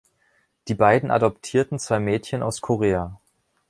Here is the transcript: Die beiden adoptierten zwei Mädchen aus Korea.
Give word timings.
Die 0.67 0.73
beiden 0.73 1.11
adoptierten 1.11 1.77
zwei 1.77 1.99
Mädchen 1.99 2.41
aus 2.41 2.59
Korea. 2.59 3.19